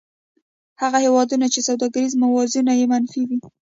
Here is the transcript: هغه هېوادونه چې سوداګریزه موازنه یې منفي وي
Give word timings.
هغه 0.81 0.97
هېوادونه 1.05 1.45
چې 1.53 1.59
سوداګریزه 1.69 2.17
موازنه 2.23 2.73
یې 2.79 2.85
منفي 2.93 3.21
وي 3.29 3.39